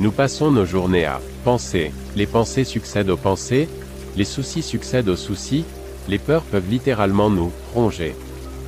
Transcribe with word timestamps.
Nous 0.00 0.12
passons 0.12 0.50
nos 0.50 0.64
journées 0.64 1.04
à 1.04 1.20
penser. 1.44 1.92
Les 2.16 2.26
pensées 2.26 2.64
succèdent 2.64 3.10
aux 3.10 3.18
pensées, 3.18 3.68
les 4.16 4.24
soucis 4.24 4.62
succèdent 4.62 5.10
aux 5.10 5.16
soucis, 5.16 5.66
les 6.08 6.18
peurs 6.18 6.44
peuvent 6.44 6.70
littéralement 6.70 7.28
nous 7.28 7.52
ronger. 7.74 8.16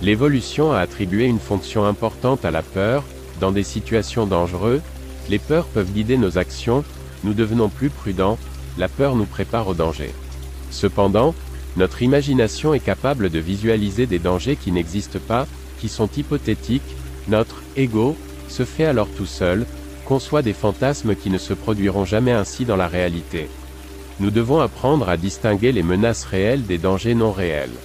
L'évolution 0.00 0.72
a 0.72 0.78
attribué 0.78 1.26
une 1.26 1.38
fonction 1.38 1.84
importante 1.84 2.46
à 2.46 2.50
la 2.50 2.62
peur, 2.62 3.04
dans 3.40 3.52
des 3.52 3.62
situations 3.62 4.26
dangereuses, 4.26 4.80
les 5.28 5.38
peurs 5.38 5.66
peuvent 5.66 5.92
guider 5.92 6.16
nos 6.16 6.38
actions, 6.38 6.82
nous 7.24 7.34
devenons 7.34 7.68
plus 7.68 7.90
prudents, 7.90 8.38
la 8.78 8.88
peur 8.88 9.14
nous 9.14 9.26
prépare 9.26 9.68
au 9.68 9.74
danger. 9.74 10.14
Cependant, 10.70 11.34
notre 11.76 12.00
imagination 12.02 12.72
est 12.72 12.80
capable 12.80 13.28
de 13.28 13.38
visualiser 13.38 14.06
des 14.06 14.18
dangers 14.18 14.56
qui 14.56 14.72
n'existent 14.72 15.20
pas, 15.28 15.46
qui 15.78 15.90
sont 15.90 16.08
hypothétiques, 16.08 16.96
notre 17.28 17.62
ego 17.76 18.16
se 18.48 18.64
fait 18.64 18.86
alors 18.86 19.08
tout 19.14 19.26
seul, 19.26 19.66
conçoit 20.08 20.40
des 20.40 20.54
fantasmes 20.54 21.14
qui 21.14 21.28
ne 21.28 21.36
se 21.36 21.52
produiront 21.52 22.06
jamais 22.06 22.32
ainsi 22.32 22.64
dans 22.64 22.76
la 22.76 22.88
réalité. 22.88 23.46
Nous 24.20 24.30
devons 24.30 24.58
apprendre 24.58 25.10
à 25.10 25.18
distinguer 25.18 25.70
les 25.70 25.82
menaces 25.82 26.24
réelles 26.24 26.64
des 26.64 26.78
dangers 26.78 27.14
non 27.14 27.30
réels. 27.30 27.76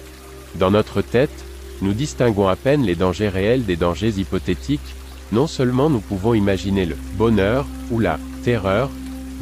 Dans 0.54 0.70
notre 0.70 1.02
tête, 1.02 1.44
nous 1.82 1.92
distinguons 1.92 2.48
à 2.48 2.56
peine 2.56 2.82
les 2.82 2.94
dangers 2.94 3.28
réels 3.28 3.66
des 3.66 3.76
dangers 3.76 4.14
hypothétiques, 4.18 4.94
non 5.32 5.46
seulement 5.46 5.90
nous 5.90 6.00
pouvons 6.00 6.32
imaginer 6.32 6.86
le 6.86 6.96
bonheur 7.18 7.66
ou 7.90 7.98
la 7.98 8.18
terreur, 8.42 8.88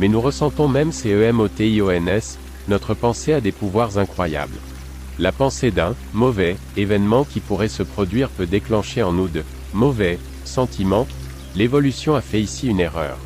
mais 0.01 0.09
nous 0.09 0.21
ressentons 0.21 0.67
même 0.67 0.91
ces 0.91 1.11
EMOTIONS, 1.11 2.37
notre 2.67 2.95
pensée 2.95 3.33
a 3.33 3.41
des 3.41 3.53
pouvoirs 3.53 3.97
incroyables. 3.97 4.59
La 5.21 5.31
pensée 5.31 5.71
d'un 5.71 5.95
mauvais 6.15 6.57
événement 6.77 7.23
qui 7.25 7.39
pourrait 7.39 7.69
se 7.69 7.85
produire 7.85 8.29
peut 8.29 8.47
déclencher 8.47 9.05
en 9.05 9.13
nous 9.13 9.29
de 9.29 9.45
mauvais 9.73 10.19
sentiments. 10.45 11.07
L'évolution 11.55 12.15
a 12.15 12.21
fait 12.21 12.41
ici 12.41 12.69
une 12.69 12.81
erreur. 12.81 13.19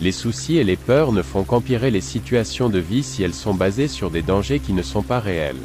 Les 0.00 0.12
soucis 0.12 0.56
et 0.56 0.64
les 0.64 0.76
peurs 0.76 1.12
ne 1.12 1.22
font 1.22 1.44
qu'empirer 1.44 1.90
les 1.90 2.00
situations 2.00 2.68
de 2.68 2.80
vie 2.80 3.04
si 3.04 3.22
elles 3.22 3.34
sont 3.34 3.54
basées 3.54 3.88
sur 3.88 4.10
des 4.10 4.22
dangers 4.22 4.58
qui 4.58 4.72
ne 4.72 4.82
sont 4.82 5.02
pas 5.02 5.20
réels. 5.20 5.60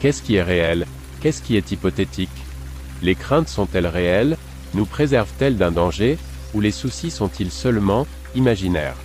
Qu'est-ce 0.00 0.22
qui 0.22 0.36
est 0.36 0.42
réel? 0.42 0.86
Qu'est-ce 1.20 1.42
qui 1.42 1.56
est 1.56 1.70
hypothétique? 1.70 2.30
Les 3.02 3.14
craintes 3.14 3.48
sont-elles 3.48 3.86
réelles? 3.86 4.38
Nous 4.74 4.86
préservent-elles 4.86 5.58
d'un 5.58 5.70
danger? 5.70 6.16
Ou 6.54 6.60
les 6.60 6.70
soucis 6.70 7.10
sont-ils 7.10 7.50
seulement 7.50 8.06
imaginaires? 8.34 8.96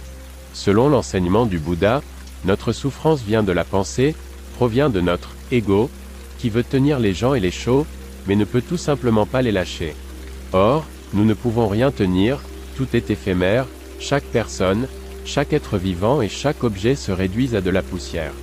Selon 0.54 0.88
l'enseignement 0.88 1.46
du 1.46 1.60
Bouddha, 1.60 2.02
notre 2.46 2.72
souffrance 2.72 3.22
vient 3.22 3.44
de 3.44 3.52
la 3.52 3.66
pensée, 3.66 4.16
provient 4.56 4.90
de 4.90 5.02
notre 5.02 5.32
ego, 5.52 5.90
qui 6.38 6.50
veut 6.50 6.64
tenir 6.64 7.00
les 7.00 7.14
gens 7.14 7.34
et 7.34 7.40
les 7.42 7.52
choses, 7.52 7.86
mais 8.28 8.36
ne 8.36 8.46
peut 8.46 8.62
tout 8.62 8.78
simplement 8.78 9.26
pas 9.26 9.42
les 9.42 9.52
lâcher. 9.52 9.96
Or, 10.54 10.86
nous 11.14 11.26
ne 11.26 11.34
pouvons 11.34 11.68
rien 11.68 11.92
tenir, 11.92 12.40
tout 12.76 12.88
est 12.94 13.10
éphémère, 13.10 13.68
chaque 14.00 14.24
personne, 14.24 14.88
chaque 15.26 15.54
être 15.54 15.78
vivant 15.78 16.22
et 16.22 16.30
chaque 16.30 16.64
objet 16.64 16.96
se 16.96 17.12
réduisent 17.12 17.56
à 17.56 17.62
de 17.62 17.70
la 17.70 17.82
poussière. 17.82 18.34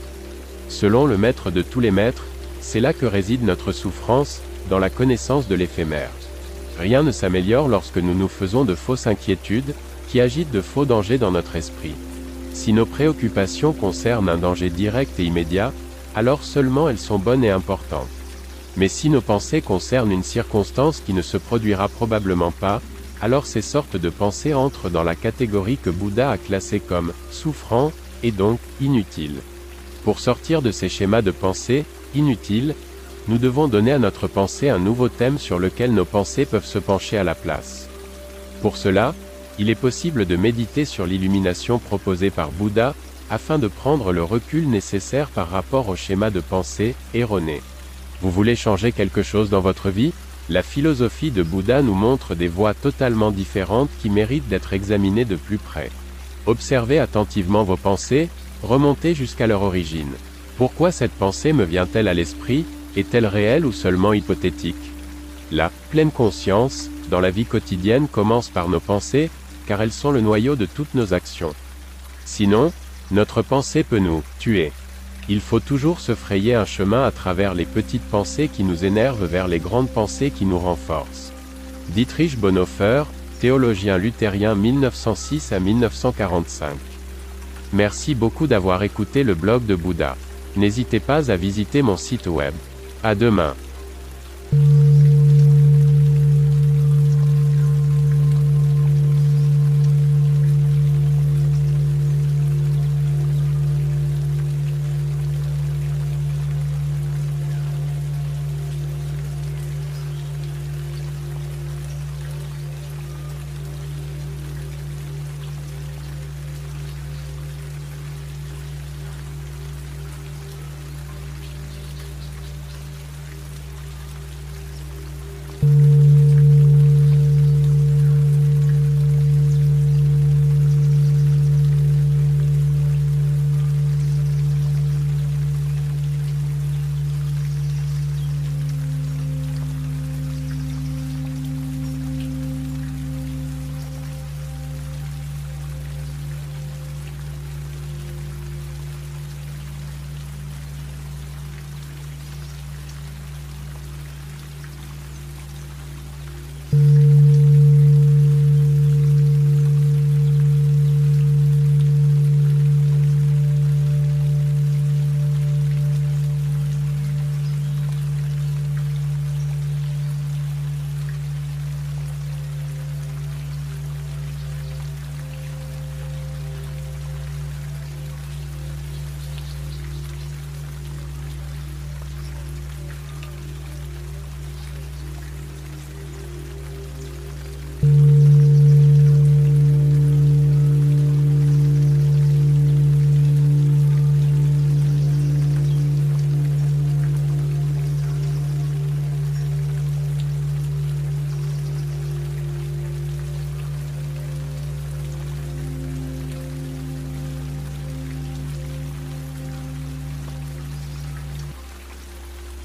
Selon 0.69 1.05
le 1.05 1.19
maître 1.19 1.51
de 1.51 1.63
tous 1.63 1.81
les 1.81 1.91
maîtres, 1.91 2.25
c'est 2.61 2.81
là 2.81 2.93
que 2.93 3.07
réside 3.07 3.43
notre 3.43 3.73
souffrance, 3.73 4.41
dans 4.69 4.79
la 4.79 4.91
connaissance 4.91 5.49
de 5.49 5.55
l'éphémère. 5.57 6.11
Rien 6.79 7.03
ne 7.03 7.11
s'améliore 7.11 7.69
lorsque 7.69 7.99
nous 7.99 8.15
nous 8.15 8.29
faisons 8.29 8.65
de 8.65 8.75
fausses 8.75 9.07
inquiétudes, 9.07 9.75
qui 10.09 10.21
agitent 10.21 10.53
de 10.53 10.61
faux 10.61 10.85
dangers 10.85 11.19
dans 11.19 11.31
notre 11.31 11.57
esprit. 11.57 11.95
Si 12.53 12.73
nos 12.73 12.87
préoccupations 12.87 13.73
concernent 13.73 14.29
un 14.29 14.39
danger 14.39 14.71
direct 14.71 15.19
et 15.19 15.25
immédiat, 15.25 15.73
alors 16.15 16.43
seulement 16.43 16.89
elles 16.89 16.99
sont 16.99 17.19
bonnes 17.19 17.45
et 17.45 17.51
importantes. 17.51 18.09
Mais 18.77 18.89
si 18.89 19.11
nos 19.11 19.21
pensées 19.21 19.63
concernent 19.63 20.13
une 20.13 20.23
circonstance 20.23 21.03
qui 21.05 21.13
ne 21.13 21.23
se 21.23 21.37
produira 21.37 21.89
probablement 21.89 22.53
pas, 22.53 22.81
alors 23.21 23.47
ces 23.47 23.63
sortes 23.63 23.97
de 23.97 24.09
pensées 24.09 24.55
entrent 24.55 24.91
dans 24.91 25.03
la 25.03 25.15
catégorie 25.15 25.77
que 25.77 25.91
Bouddha 25.91 26.31
a 26.31 26.39
classée 26.39 26.81
comme 26.81 27.13
souffrant, 27.31 27.93
et 28.23 28.33
donc 28.33 28.59
inutile. 28.81 29.37
Pour 30.05 30.21
sortir 30.21 30.63
de 30.63 30.71
ces 30.71 30.89
schémas 30.89 31.23
de 31.23 31.31
pensée, 31.31 31.85
inutiles, 32.15 32.75
nous 33.29 33.39
devons 33.39 33.69
donner 33.69 33.93
à 33.93 33.99
notre 33.99 34.27
pensée 34.27 34.69
un 34.69 34.79
nouveau 34.79 35.09
thème 35.09 35.39
sur 35.39 35.59
lequel 35.59 35.93
nos 35.93 36.05
pensées 36.05 36.47
peuvent 36.47 36.65
se 36.65 36.79
pencher 36.79 37.19
à 37.19 37.25
la 37.25 37.35
place. 37.35 37.89
Pour 38.63 38.77
cela, 38.77 39.15
il 39.59 39.71
est 39.71 39.75
possible 39.75 40.27
de 40.27 40.37
méditer 40.37 40.85
sur 40.85 41.07
l'illumination 41.07 41.79
proposée 41.79 42.31
par 42.31 42.51
Bouddha, 42.51 42.95
afin 43.31 43.59
de 43.59 43.69
prendre 43.69 44.13
le 44.13 44.25
recul 44.25 44.69
nécessaire 44.69 45.29
par 45.29 45.51
rapport 45.51 45.89
au 45.89 45.97
schéma 45.97 46.31
de 46.31 46.41
pensée 46.41 46.95
erroné. 47.15 47.61
Vous 48.23 48.31
voulez 48.31 48.57
changer 48.57 48.93
quelque 48.93 49.23
chose 49.23 49.49
dans 49.49 49.61
votre 49.61 49.89
vie? 49.89 50.13
La 50.51 50.63
philosophie 50.63 51.31
de 51.31 51.43
Bouddha 51.43 51.81
nous 51.81 51.95
montre 51.95 52.35
des 52.35 52.49
voies 52.49 52.75
totalement 52.75 53.31
différentes 53.31 53.91
qui 54.03 54.11
méritent 54.11 54.49
d'être 54.49 54.73
examinées 54.73 55.25
de 55.25 55.37
plus 55.37 55.59
près. 55.59 55.91
Observez 56.47 56.99
attentivement 56.99 57.65
vos 57.65 57.77
pensées, 57.77 58.29
remontez 58.63 59.15
jusqu'à 59.15 59.47
leur 59.47 59.63
origine. 59.63 60.13
Pourquoi 60.59 60.93
cette 60.93 61.13
pensée 61.13 61.53
me 61.53 61.65
vient-elle 61.65 62.09
à 62.09 62.15
l'esprit? 62.15 62.67
Est-elle 62.97 63.27
réelle 63.27 63.65
ou 63.65 63.73
seulement 63.73 64.13
hypothétique? 64.13 64.91
La 65.51 65.71
pleine 65.91 66.11
conscience, 66.11 66.91
dans 67.09 67.21
la 67.21 67.31
vie 67.31 67.47
quotidienne 67.47 68.09
commence 68.09 68.51
par 68.51 68.69
nos 68.69 68.81
pensées, 68.81 69.31
car 69.67 69.81
elles 69.81 69.93
sont 69.93 70.11
le 70.11 70.21
noyau 70.21 70.57
de 70.57 70.67
toutes 70.67 70.95
nos 70.95 71.15
actions. 71.15 71.55
Sinon, 72.25 72.73
notre 73.11 73.43
pensée 73.43 73.83
peut 73.83 73.99
nous 73.99 74.23
tuer. 74.39 74.73
Il 75.31 75.41
faut 75.41 75.61
toujours 75.61 76.01
se 76.01 76.17
frayer 76.17 76.57
un 76.57 76.65
chemin 76.65 77.05
à 77.05 77.13
travers 77.13 77.55
les 77.55 77.65
petites 77.65 78.03
pensées 78.03 78.49
qui 78.49 78.65
nous 78.65 78.85
énervent 78.85 79.27
vers 79.27 79.47
les 79.47 79.61
grandes 79.61 79.89
pensées 79.89 80.33
qui 80.33 80.45
nous 80.45 80.59
renforcent. 80.59 81.33
Dietrich 81.91 82.37
Bonhoeffer, 82.37 83.05
théologien 83.39 83.97
luthérien 83.97 84.57
1906 84.57 85.53
à 85.53 85.61
1945. 85.61 86.75
Merci 87.73 88.17
beaucoup 88.17 88.49
d'avoir 88.49 88.83
écouté 88.83 89.23
le 89.23 89.35
blog 89.35 89.65
de 89.67 89.77
Bouddha. 89.77 90.17
N'hésitez 90.57 90.99
pas 90.99 91.31
à 91.31 91.37
visiter 91.37 91.83
mon 91.83 91.97
site 91.97 92.27
web. 92.27 92.55
À 93.05 93.15
demain. 93.15 93.55